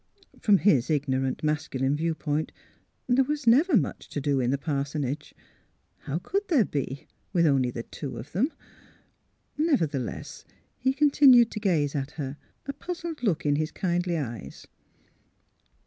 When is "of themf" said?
8.17-8.49